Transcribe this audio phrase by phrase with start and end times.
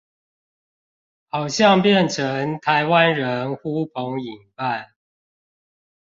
[1.29, 4.95] 好像變成台灣人呼朋引伴